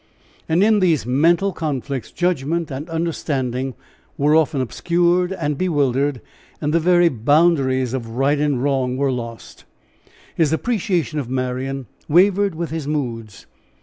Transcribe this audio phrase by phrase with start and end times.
[0.49, 3.75] And in these mental conflicts judgment and understanding
[4.17, 6.21] were often obscured and bewildered,
[6.59, 9.63] and the very boundaries of right and wrong lost.
[10.33, 13.45] His appreciation of Marian wavered with his moods.